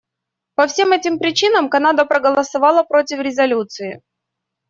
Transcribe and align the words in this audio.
По 0.55 0.65
всем 0.65 0.93
этим 0.93 1.19
причинам 1.19 1.69
Канада 1.69 2.05
проголосовала 2.05 2.81
против 2.81 3.19
резолюции. 3.19 4.01